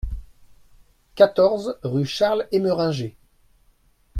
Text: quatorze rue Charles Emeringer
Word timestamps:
quatorze 1.13 1.77
rue 1.83 2.05
Charles 2.07 2.47
Emeringer 2.51 3.15